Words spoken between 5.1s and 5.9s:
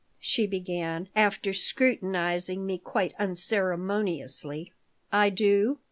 "I do.